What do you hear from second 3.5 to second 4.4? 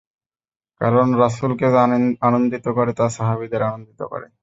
আনন্দিত করে।